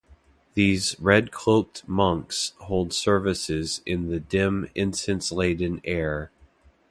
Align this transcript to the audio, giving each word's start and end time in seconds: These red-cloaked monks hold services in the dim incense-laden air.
These 0.55 0.95
red-cloaked 0.99 1.87
monks 1.87 2.53
hold 2.61 2.91
services 2.91 3.83
in 3.85 4.09
the 4.09 4.19
dim 4.19 4.67
incense-laden 4.73 5.79
air. 5.83 6.31